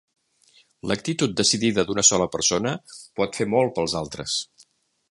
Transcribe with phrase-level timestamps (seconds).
[0.91, 2.73] L'actitud decidida d'una sola persona
[3.21, 4.43] pot fer molt pels altres.